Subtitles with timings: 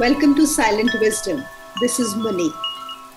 [0.00, 1.44] Welcome to Silent Wisdom.
[1.78, 2.50] This is Muni.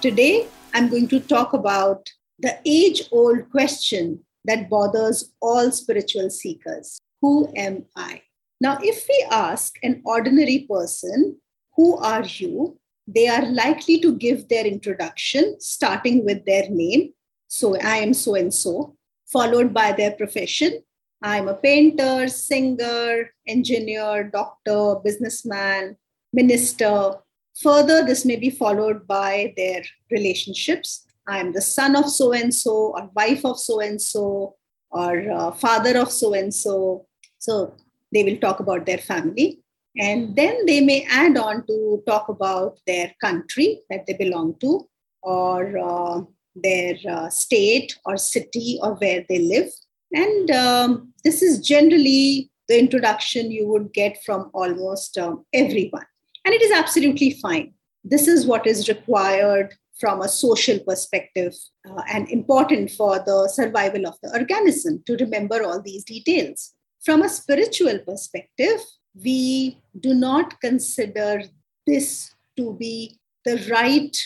[0.02, 2.09] Today, I'm going to talk about
[2.39, 8.23] the age old question that bothers all spiritual seekers Who am I?
[8.59, 11.38] Now, if we ask an ordinary person,
[11.77, 12.78] Who are you?
[13.07, 17.14] they are likely to give their introduction, starting with their name.
[17.47, 18.97] So, I am so and so,
[19.31, 20.84] followed by their profession,
[21.21, 25.95] I'm a painter, singer, engineer, doctor, businessman,
[26.33, 27.14] minister.
[27.61, 31.06] Further, this may be followed by their relationships.
[31.28, 34.56] I'm the son of so and so, or wife of so and so,
[34.92, 37.06] or uh, father of so and so.
[37.39, 37.75] So
[38.11, 39.59] they will talk about their family.
[39.97, 44.89] And then they may add on to talk about their country that they belong to,
[45.22, 46.22] or uh,
[46.56, 49.70] their uh, state or city or where they live
[50.14, 56.06] and um, this is generally the introduction you would get from almost um, everyone.
[56.45, 57.73] And it is absolutely fine.
[58.03, 61.53] This is what is required from a social perspective
[61.89, 66.73] uh, and important for the survival of the organism to remember all these details.
[67.03, 68.80] From a spiritual perspective,
[69.16, 71.44] we do not consider
[71.86, 74.17] this to be the right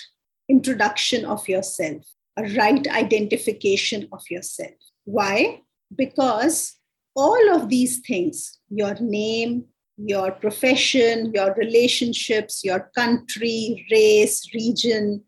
[0.50, 2.04] introduction of yourself,
[2.38, 4.76] a right identification of yourself.
[5.04, 5.62] Why?
[5.96, 6.76] because
[7.16, 9.66] all of these things your name,
[9.98, 15.24] your profession, your relationships, your country, race, region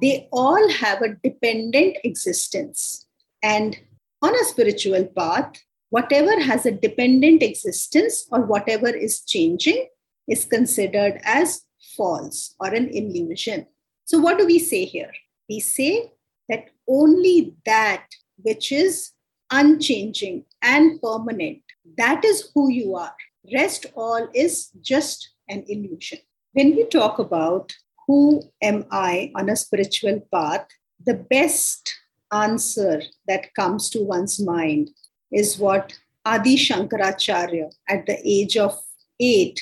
[0.00, 3.06] they all have a dependent existence.
[3.42, 3.78] And
[4.22, 5.52] on a spiritual path,
[5.90, 9.88] whatever has a dependent existence or whatever is changing
[10.28, 11.62] is considered as
[11.96, 13.66] false or an illusion.
[14.04, 15.12] So, what do we say here?
[15.48, 16.12] We say
[16.48, 18.06] that only that
[18.42, 19.12] which is
[19.50, 21.62] unchanging and permanent.
[21.96, 23.14] That is who you are.
[23.52, 26.18] Rest all is just an illusion.
[26.52, 27.72] When we talk about
[28.06, 30.66] who am I on a spiritual path,
[31.04, 31.94] the best
[32.32, 34.90] answer that comes to one's mind
[35.32, 38.78] is what Adi Shankaracharya, at the age of
[39.18, 39.60] eight,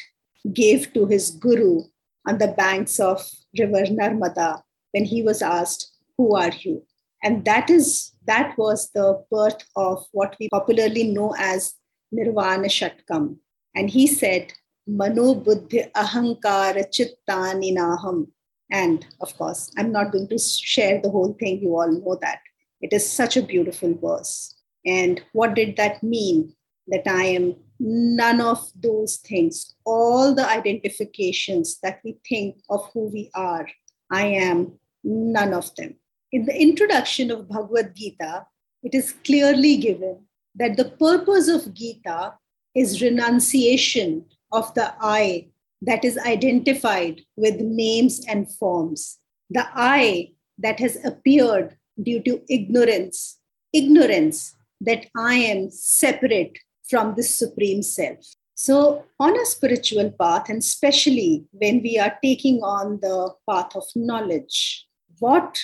[0.52, 1.82] gave to his guru
[2.26, 3.28] on the banks of
[3.58, 4.62] river Narmada
[4.92, 6.82] when he was asked, Who are you?
[7.22, 11.74] And that is that was the birth of what we popularly know as
[12.12, 13.38] Nirvana Shatkam.
[13.78, 14.52] And he said,
[14.86, 18.26] Mano Buddhi Ahankara Chittaninaham.
[18.70, 22.40] And of course, I'm not going to share the whole thing, you all know that.
[22.80, 24.54] It is such a beautiful verse.
[24.84, 26.54] And what did that mean?
[26.88, 29.74] That I am none of those things.
[29.84, 33.68] All the identifications that we think of who we are,
[34.10, 35.94] I am none of them
[36.32, 38.46] in the introduction of Bhagavad Gita,
[38.82, 42.34] it is clearly given that the purpose of Gita
[42.74, 45.48] is renunciation of the I
[45.82, 49.18] that is identified with names and forms,
[49.50, 53.38] the I that has appeared due to ignorance,
[53.72, 56.58] ignorance that I am separate
[56.88, 58.24] from the Supreme Self.
[58.54, 63.84] So, on a spiritual path, and especially when we are taking on the path of
[63.94, 64.86] knowledge,
[65.20, 65.60] what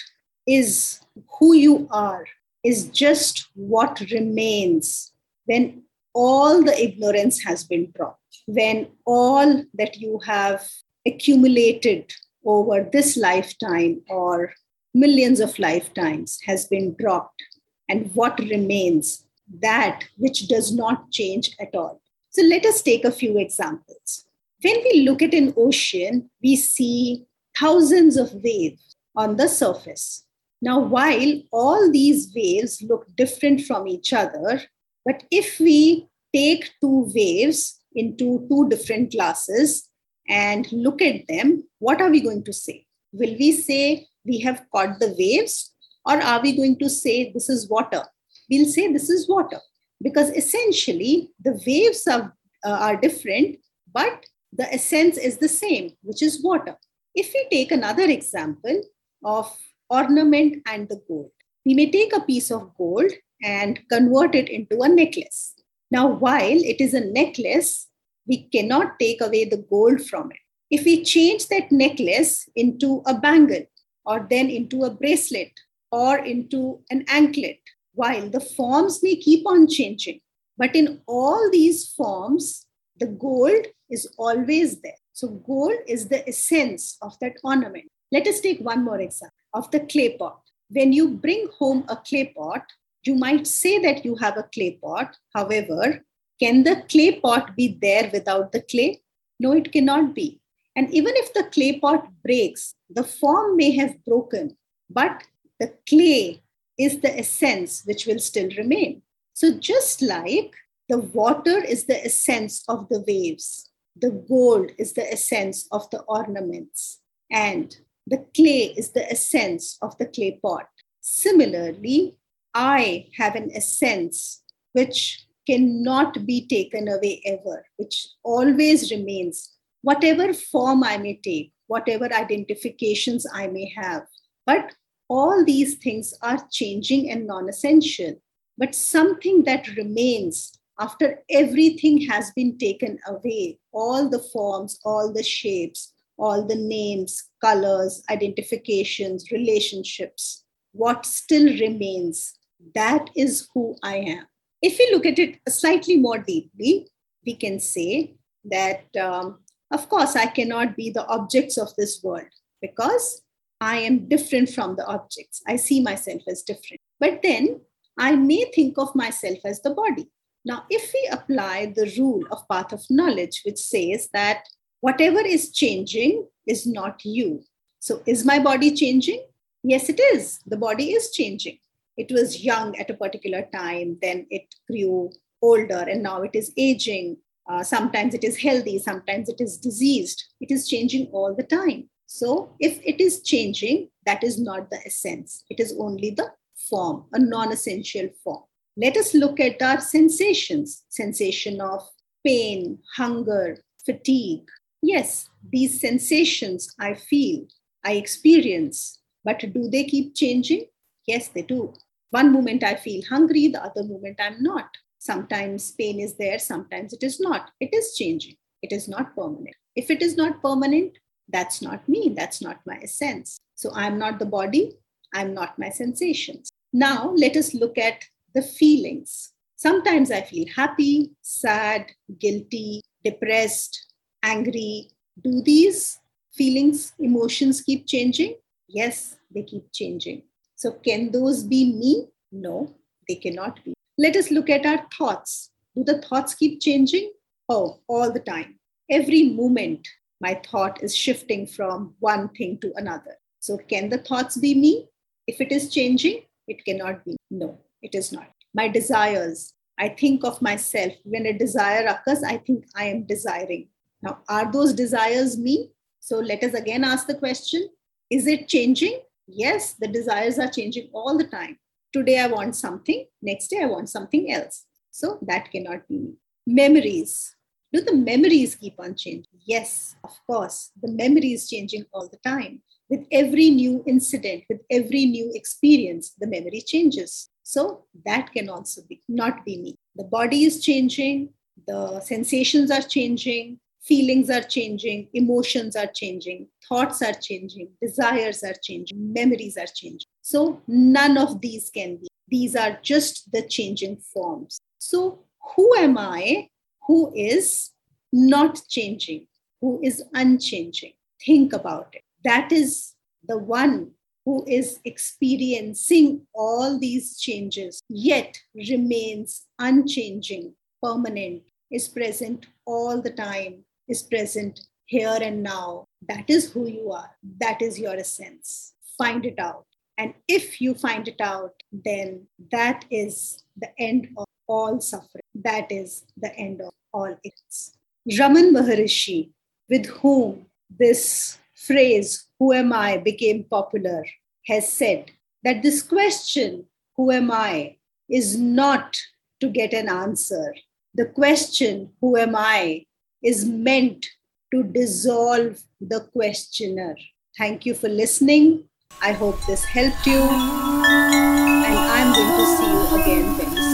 [0.46, 1.00] is
[1.38, 2.24] who you are,
[2.62, 5.12] is just what remains
[5.46, 5.82] when
[6.14, 10.66] all the ignorance has been dropped, when all that you have
[11.06, 12.12] accumulated
[12.44, 14.52] over this lifetime or
[14.94, 17.42] millions of lifetimes has been dropped,
[17.88, 19.26] and what remains,
[19.60, 22.00] that which does not change at all.
[22.30, 24.24] So let us take a few examples.
[24.62, 27.26] When we look at an ocean, we see
[27.58, 30.24] thousands of waves on the surface.
[30.62, 34.62] Now, while all these waves look different from each other,
[35.04, 39.88] but if we take two waves into two different glasses
[40.28, 42.86] and look at them, what are we going to say?
[43.12, 45.72] Will we say we have caught the waves,
[46.06, 48.02] or are we going to say this is water?
[48.50, 49.60] We'll say this is water
[50.02, 53.58] because essentially the waves are, uh, are different,
[53.92, 56.76] but the essence is the same, which is water.
[57.14, 58.82] If we take another example
[59.24, 59.56] of
[59.88, 61.30] ornament and the gold.
[61.64, 63.10] We may take a piece of gold
[63.44, 65.54] and convert it into a necklace.
[65.90, 67.88] Now, while it is a necklace,
[68.26, 70.38] we cannot take away the gold from it.
[70.70, 73.64] If we change that necklace into a bangle
[74.06, 75.52] or then into a bracelet
[75.92, 77.60] or into an anklet,
[77.92, 80.20] while the forms may keep on changing,
[80.56, 82.66] but in all these forms,
[82.98, 84.96] the gold is always there.
[85.12, 87.84] So, gold is the essence of that ornament.
[88.10, 90.40] Let us take one more example of the clay pot.
[90.70, 92.64] When you bring home a clay pot,
[93.06, 95.16] you might say that you have a clay pot.
[95.34, 96.04] However,
[96.40, 99.02] can the clay pot be there without the clay?
[99.38, 100.40] No, it cannot be.
[100.76, 104.56] And even if the clay pot breaks, the form may have broken,
[104.90, 105.22] but
[105.60, 106.42] the clay
[106.78, 109.02] is the essence which will still remain.
[109.34, 110.54] So, just like
[110.88, 116.00] the water is the essence of the waves, the gold is the essence of the
[116.02, 120.68] ornaments, and the clay is the essence of the clay pot.
[121.00, 122.16] Similarly,
[122.54, 124.42] I have an essence
[124.72, 129.52] which cannot be taken away ever, which always remains,
[129.82, 134.06] whatever form I may take, whatever identifications I may have.
[134.46, 134.72] But
[135.08, 138.14] all these things are changing and non essential.
[138.56, 145.22] But something that remains after everything has been taken away, all the forms, all the
[145.22, 152.34] shapes, all the names, colors, identifications, relationships, what still remains,
[152.74, 154.26] that is who I am.
[154.62, 156.88] If we look at it slightly more deeply,
[157.26, 158.14] we can say
[158.44, 159.40] that, um,
[159.70, 162.28] of course, I cannot be the objects of this world
[162.60, 163.22] because
[163.60, 165.42] I am different from the objects.
[165.46, 166.80] I see myself as different.
[167.00, 167.60] But then
[167.98, 170.08] I may think of myself as the body.
[170.44, 174.44] Now, if we apply the rule of path of knowledge, which says that
[174.80, 177.42] whatever is changing is not you.
[177.80, 179.24] So, is my body changing?
[179.62, 180.40] Yes, it is.
[180.46, 181.58] The body is changing.
[181.96, 185.10] It was young at a particular time, then it grew
[185.42, 187.18] older, and now it is aging.
[187.48, 190.24] Uh, sometimes it is healthy, sometimes it is diseased.
[190.40, 191.90] It is changing all the time.
[192.06, 195.44] So, if it is changing, that is not the essence.
[195.50, 196.32] It is only the
[196.68, 198.44] form, a non essential form.
[198.76, 201.82] Let us look at our sensations sensation of
[202.26, 204.48] pain, hunger, fatigue.
[204.82, 207.46] Yes, these sensations I feel,
[207.84, 210.66] I experience, but do they keep changing?
[211.06, 211.74] Yes, they do.
[212.10, 214.68] One moment I feel hungry, the other moment I'm not.
[214.98, 217.50] Sometimes pain is there, sometimes it is not.
[217.60, 219.54] It is changing, it is not permanent.
[219.76, 220.96] If it is not permanent,
[221.28, 223.38] that's not me, that's not my essence.
[223.54, 224.76] So I'm not the body,
[225.12, 226.50] I'm not my sensations.
[226.72, 228.04] Now let us look at
[228.34, 229.32] the feelings.
[229.56, 231.86] Sometimes I feel happy, sad,
[232.18, 233.92] guilty, depressed,
[234.22, 234.90] angry.
[235.22, 236.00] Do these
[236.32, 238.36] feelings, emotions keep changing?
[238.68, 240.22] Yes, they keep changing.
[240.64, 242.06] So, can those be me?
[242.32, 242.74] No,
[243.06, 243.74] they cannot be.
[243.98, 245.50] Let us look at our thoughts.
[245.76, 247.12] Do the thoughts keep changing?
[247.50, 248.58] Oh, all the time.
[248.90, 249.86] Every moment,
[250.22, 253.18] my thought is shifting from one thing to another.
[253.40, 254.88] So, can the thoughts be me?
[255.26, 257.14] If it is changing, it cannot be.
[257.30, 258.30] No, it is not.
[258.54, 260.94] My desires, I think of myself.
[261.04, 263.68] When a desire occurs, I think I am desiring.
[264.00, 265.72] Now, are those desires me?
[266.00, 267.68] So let us again ask the question
[268.08, 269.00] Is it changing?
[269.26, 271.58] Yes, the desires are changing all the time.
[271.92, 274.66] Today I want something, next day I want something else.
[274.90, 276.12] So that cannot be me.
[276.46, 277.34] Memories.
[277.72, 279.40] Do the memories keep on changing?
[279.44, 280.70] Yes, of course.
[280.80, 282.62] The memory is changing all the time.
[282.88, 287.30] With every new incident, with every new experience, the memory changes.
[287.42, 289.76] So that can also be not be me.
[289.96, 291.30] The body is changing,
[291.66, 298.54] the sensations are changing, feelings are changing, emotions are changing, thoughts are changing, desires are
[298.62, 300.06] changing, memories are changing.
[300.22, 302.08] So none of these can be.
[302.28, 304.58] These are just the changing forms.
[304.78, 306.48] So who am I
[306.86, 307.70] who is
[308.12, 309.26] not changing,
[309.60, 310.92] who is unchanging?
[311.24, 312.02] Think about it.
[312.24, 312.94] That is
[313.26, 313.90] the one
[314.24, 323.64] who is experiencing all these changes, yet remains unchanging, permanent, is present all the time,
[323.88, 325.86] is present here and now.
[326.08, 327.10] That is who you are.
[327.40, 328.74] That is your essence.
[328.98, 329.66] Find it out.
[329.96, 335.22] And if you find it out, then that is the end of all suffering.
[335.34, 337.78] That is the end of all ills.
[338.18, 339.30] Raman Maharishi,
[339.70, 344.04] with whom this phrase, Who am I, became popular,
[344.46, 345.12] has said
[345.42, 347.76] that this question, Who am I,
[348.08, 348.98] is not
[349.40, 350.54] to get an answer.
[350.94, 352.86] The question, Who am I,
[353.24, 354.06] is meant
[354.52, 356.96] to dissolve the questioner.
[357.36, 358.68] Thank you for listening.
[359.02, 360.20] I hope this helped you.
[360.20, 363.73] And I'm going to see you again very soon.